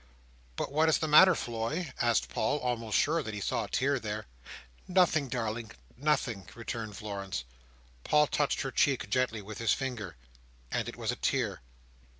[0.55, 3.99] "But what is the matter, Floy?" asked Paul, almost sure that he saw a tear
[3.99, 4.25] there.
[4.87, 7.43] "Nothing, darling; nothing," returned Florence.
[8.03, 11.61] Paul touched her cheek gently with his finger—and it was a tear!